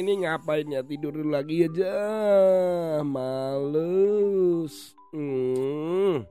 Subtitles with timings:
[0.00, 0.80] ini ngapain ya?
[0.80, 1.92] Tidur lagi aja
[3.04, 4.96] Males.
[5.12, 6.24] Hmm.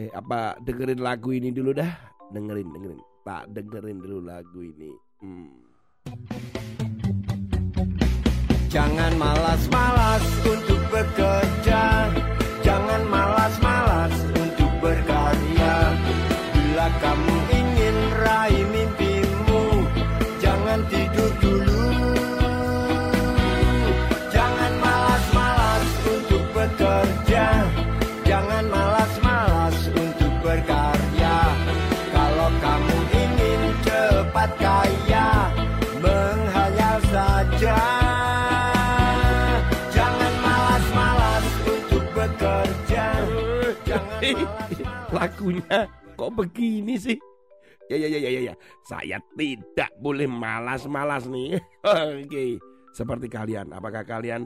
[0.00, 1.92] Eh apa dengerin lagu ini dulu dah?
[2.32, 3.00] Dengerin dengerin.
[3.22, 4.90] Tak dengerin dulu lagu ini.
[5.20, 5.52] Hmm.
[8.72, 12.08] Jangan malas-malas untuk bekerja.
[12.64, 13.61] Jangan malas-malas
[45.22, 45.86] Lagunya.
[46.18, 47.14] Kok begini sih?
[47.86, 48.54] Ya ya ya ya ya, ya.
[48.82, 51.62] Saya tidak boleh malas-malas nih.
[52.26, 52.58] Oke.
[52.92, 54.44] Seperti kalian Apakah kalian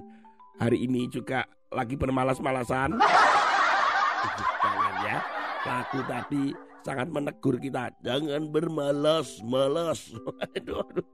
[0.60, 2.92] hari ini juga lagi bermalas-malasan?
[4.62, 5.18] Jangan ya.
[5.64, 6.44] Lagu tadi
[6.84, 7.90] sangat menegur kita.
[8.04, 10.12] Jangan bermalas-malas.
[10.54, 11.06] Aduh, aduh.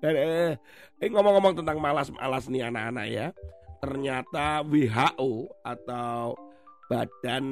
[0.00, 0.56] Eh,
[1.02, 3.26] eh, ngomong-ngomong tentang malas-malas nih anak-anak ya.
[3.82, 6.47] Ternyata WHO atau
[6.88, 7.44] Badan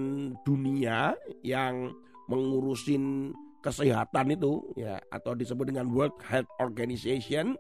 [0.43, 1.13] Dunia
[1.45, 1.93] yang
[2.27, 7.55] mengurusin kesehatan itu ya atau disebut dengan World Health Organization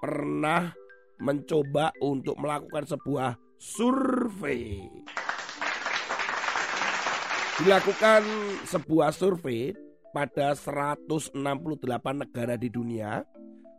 [0.00, 0.72] pernah
[1.20, 4.84] mencoba untuk melakukan sebuah survei.
[7.56, 8.22] Dilakukan
[8.68, 9.72] sebuah survei
[10.12, 11.32] pada 168
[12.12, 13.24] negara di dunia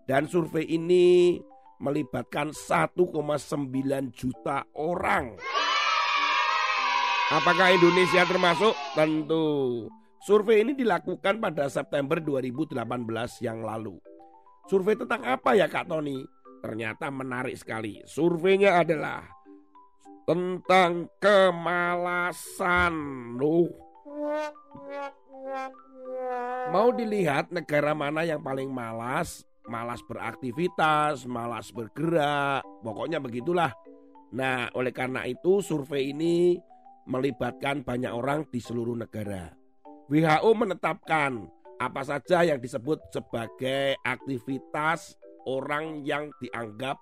[0.09, 1.37] dan survei ini
[1.77, 3.13] melibatkan 1,9
[4.17, 5.37] juta orang.
[7.27, 8.71] Apakah Indonesia termasuk?
[8.95, 9.83] Tentu.
[10.23, 12.71] Survei ini dilakukan pada September 2018
[13.43, 13.99] yang lalu.
[14.71, 16.23] Survei tentang apa ya Kak Tony?
[16.63, 17.99] Ternyata menarik sekali.
[18.07, 19.27] Surveinya adalah
[20.23, 22.95] tentang kemalasan.
[23.35, 23.75] Loh.
[26.71, 29.43] Mau dilihat negara mana yang paling malas?
[29.67, 33.75] Malas beraktivitas, malas bergerak, pokoknya begitulah.
[34.31, 36.55] Nah, oleh karena itu survei ini
[37.07, 39.55] melibatkan banyak orang di seluruh negara.
[40.11, 41.47] WHO menetapkan
[41.79, 45.15] apa saja yang disebut sebagai aktivitas
[45.47, 46.99] orang yang dianggap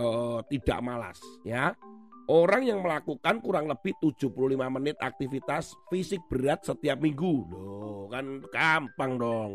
[0.00, 1.76] uh, tidak malas ya.
[2.24, 4.32] Orang yang melakukan kurang lebih 75
[4.72, 7.44] menit aktivitas fisik berat setiap minggu.
[7.52, 9.50] Loh, kan gampang dong.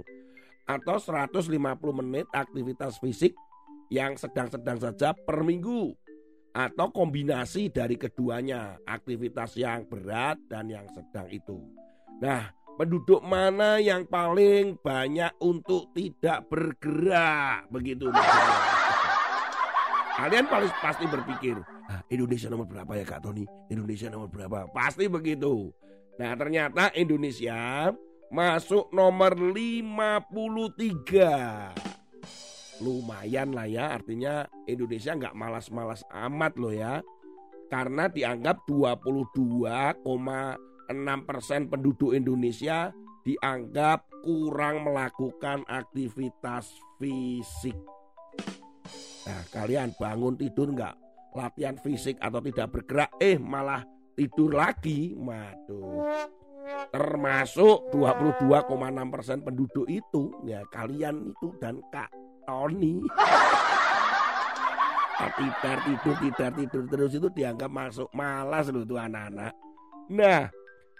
[0.69, 1.50] Atau 150
[1.97, 3.33] menit aktivitas fisik
[3.89, 5.97] yang sedang-sedang saja per minggu.
[6.59, 11.55] Atau kombinasi dari keduanya, aktivitas yang berat dan yang sedang itu.
[12.19, 18.11] Nah, penduduk mana yang paling banyak untuk tidak bergerak begitu.
[20.19, 21.55] Kalian paling pasti berpikir,
[21.87, 23.47] ah, Indonesia nomor berapa ya Kak Tony?
[23.71, 24.67] Indonesia nomor berapa?
[24.75, 25.71] Pasti begitu.
[26.19, 27.87] Nah ternyata Indonesia
[28.27, 31.88] masuk nomor 53.
[32.79, 37.03] Lumayan lah ya, artinya Indonesia nggak malas-malas amat loh ya.
[37.69, 40.00] Karena dianggap 22,6
[41.28, 42.89] persen penduduk Indonesia
[43.22, 47.78] dianggap kurang melakukan aktivitas fisik.
[49.28, 50.95] Nah, kalian bangun tidur nggak
[51.38, 53.85] latihan fisik atau tidak bergerak, eh malah
[54.18, 56.25] tidur lagi, waduh.
[56.89, 62.09] Termasuk 22,6 persen penduduk itu, ya kalian itu dan Kak
[62.49, 63.05] Tony.
[65.37, 69.53] Tidur tidur tidur tidur terus itu dianggap masuk malas loh itu anak-anak.
[70.09, 70.49] Nah,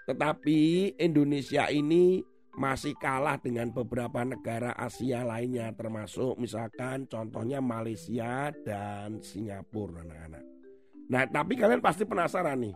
[0.06, 2.22] tetapi Indonesia ini
[2.54, 10.44] masih kalah dengan beberapa negara Asia lainnya termasuk misalkan contohnya Malaysia dan Singapura anak-anak.
[11.10, 12.74] Nah tapi kalian pasti penasaran nih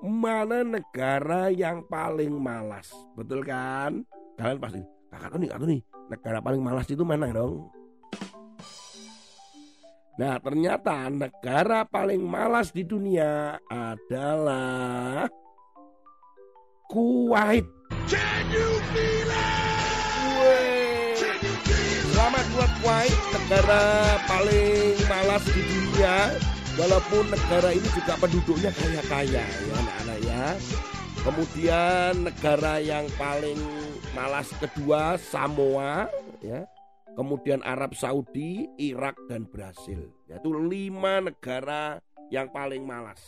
[0.00, 4.06] mana negara yang paling malas betul kan?
[4.38, 4.80] Kalian pasti
[5.10, 7.79] kakak tuh nih kakak nih negara paling malas itu mana dong?
[10.20, 15.24] Nah ternyata negara paling malas di dunia adalah
[16.92, 17.64] Kuwait.
[22.12, 23.80] Selamat buat Kuwait, negara
[24.28, 26.36] paling malas di dunia.
[26.76, 30.44] Walaupun negara ini juga penduduknya kaya-kaya ya anak-anak ya.
[31.24, 33.56] Kemudian negara yang paling
[34.12, 36.12] malas kedua Samoa
[36.44, 36.68] ya.
[37.18, 40.10] Kemudian Arab Saudi, Irak dan Brasil.
[40.30, 41.98] Yaitu lima negara
[42.30, 43.20] yang paling malas.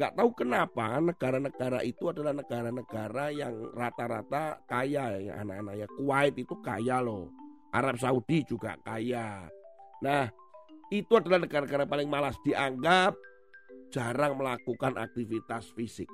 [0.00, 5.86] Gak tahu kenapa negara-negara itu adalah negara-negara yang rata-rata kaya ya anak-anak ya.
[6.00, 7.28] Kuwait itu kaya loh.
[7.76, 9.44] Arab Saudi juga kaya.
[10.00, 10.32] Nah
[10.88, 13.12] itu adalah negara-negara paling malas dianggap
[13.92, 16.08] jarang melakukan aktivitas fisik.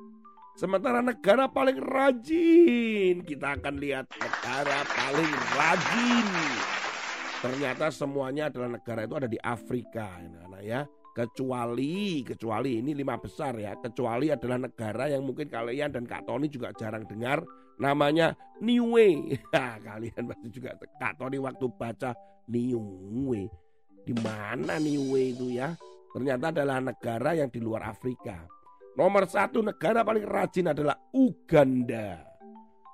[0.59, 6.27] Sementara negara paling rajin, kita akan lihat negara paling rajin.
[7.39, 10.83] Ternyata semuanya adalah negara itu ada di Afrika, anak-anak ya.
[11.15, 13.79] Kecuali, kecuali ini lima besar ya.
[13.79, 17.43] Kecuali adalah negara yang mungkin kalian dan Kak Tony juga jarang dengar.
[17.79, 19.39] Namanya Niue.
[19.87, 22.11] Kalian pasti juga Kak Tony waktu baca
[22.51, 23.47] Niue.
[24.03, 25.75] Di mana Niue itu ya?
[26.11, 28.47] Ternyata adalah negara yang di luar Afrika.
[28.99, 32.19] Nomor satu negara paling rajin adalah Uganda.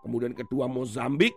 [0.04, 1.32] Kemudian kedua Mozambik.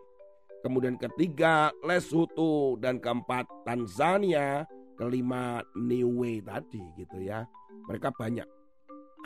[0.63, 2.77] Kemudian ketiga Lesotho.
[2.81, 4.65] Dan keempat Tanzania.
[4.98, 7.45] Kelima Niue tadi gitu ya.
[7.86, 8.48] Mereka banyak.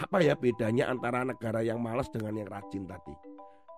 [0.03, 3.15] Apa ya bedanya antara negara yang malas dengan yang rajin tadi?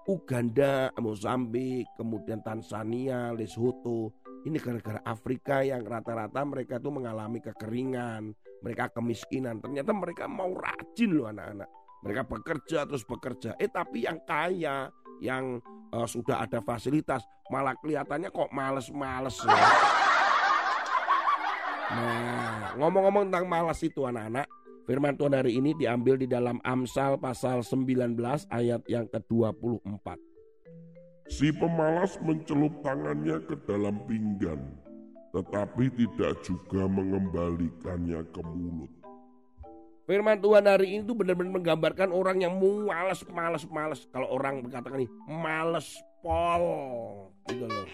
[0.04, 4.12] Uganda, Mozambik, kemudian Tanzania, Lesotho.
[4.44, 9.64] Ini negara-negara Afrika yang rata-rata mereka itu mengalami kekeringan, mereka kemiskinan.
[9.64, 11.70] Ternyata mereka mau rajin loh anak-anak.
[12.04, 13.56] Mereka bekerja terus bekerja.
[13.56, 14.92] Eh tapi yang kaya,
[15.24, 17.22] yang uh, sudah ada fasilitas,
[17.54, 19.66] malah kelihatannya kok males-males ya.
[21.94, 24.50] Nah, ngomong-ngomong tentang malas itu anak-anak,
[24.90, 28.18] firman Tuhan hari ini diambil di dalam Amsal pasal 19
[28.50, 30.18] ayat yang ke-24.
[31.30, 34.60] Si pemalas mencelup tangannya ke dalam pinggan,
[35.31, 39.03] tetapi tidak juga mengembalikannya ke mulut.
[40.04, 44.04] Firman Tuhan hari ini itu benar-benar menggambarkan orang yang malas, malas, malas.
[44.12, 46.64] Kalau orang berkata nih, malas pol,
[47.48, 47.88] gitu loh.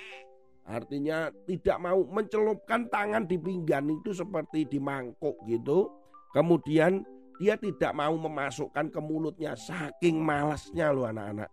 [0.66, 5.90] Artinya tidak mau mencelupkan tangan di pinggan itu seperti di mangkuk gitu.
[6.34, 7.06] Kemudian
[7.38, 11.50] dia tidak mau memasukkan ke mulutnya saking malasnya loh anak-anak.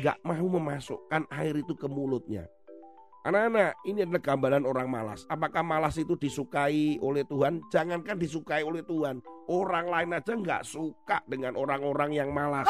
[0.00, 2.48] Gak mau memasukkan air itu ke mulutnya.
[3.22, 5.22] Anak-anak, ini adalah gambaran orang malas.
[5.30, 7.62] Apakah malas itu disukai oleh Tuhan?
[7.70, 12.66] Jangankan disukai oleh Tuhan, orang lain aja nggak suka dengan orang-orang yang malas.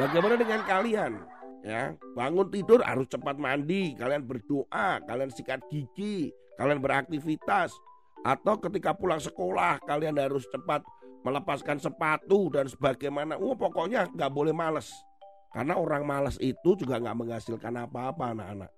[0.00, 1.12] Bagaimana dengan kalian?
[1.60, 7.68] Ya, bangun tidur harus cepat mandi, kalian berdoa, kalian sikat gigi, kalian beraktivitas,
[8.24, 10.80] atau ketika pulang sekolah kalian harus cepat
[11.20, 13.36] melepaskan sepatu dan sebagaimana.
[13.36, 14.88] Oh, pokoknya nggak boleh males.
[15.54, 18.70] Karena orang malas itu juga nggak menghasilkan apa-apa anak-anak.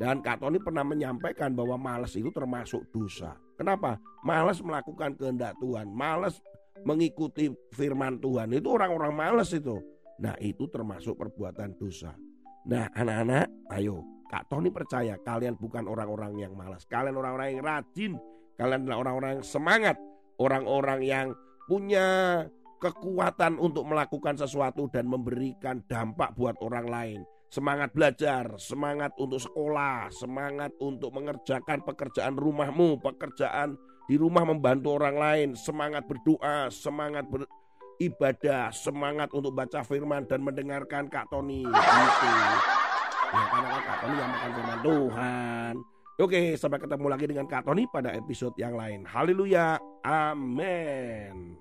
[0.00, 3.36] Dan Kak Tony pernah menyampaikan bahwa malas itu termasuk dosa.
[3.60, 4.00] Kenapa?
[4.24, 5.92] Malas melakukan kehendak Tuhan.
[5.92, 6.40] Malas
[6.88, 8.48] mengikuti firman Tuhan.
[8.56, 9.76] Itu orang-orang malas itu.
[10.24, 12.16] Nah itu termasuk perbuatan dosa.
[12.64, 14.00] Nah anak-anak ayo
[14.30, 16.86] Kak Tony percaya kalian bukan orang-orang yang malas.
[16.86, 18.12] Kalian orang-orang yang rajin.
[18.54, 19.96] Kalian adalah orang-orang yang semangat.
[20.40, 21.26] Orang-orang yang
[21.66, 22.06] punya
[22.80, 27.20] kekuatan untuk melakukan sesuatu dan memberikan dampak buat orang lain.
[27.50, 35.16] Semangat belajar, semangat untuk sekolah, semangat untuk mengerjakan pekerjaan rumahmu, pekerjaan di rumah membantu orang
[35.18, 41.66] lain, semangat berdoa, semangat beribadah, semangat untuk baca firman dan mendengarkan Kak Tony.
[41.66, 42.28] Gitu.
[43.30, 45.74] Ya, karena kan Kak Tony yang makan firman Tuhan.
[46.20, 49.02] Oke, sampai ketemu lagi dengan Kak Tony pada episode yang lain.
[49.08, 49.74] Haleluya.
[50.06, 51.58] Amin.